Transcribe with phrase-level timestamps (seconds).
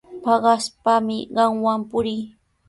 [0.23, 2.21] Paqaspami qamwan purii.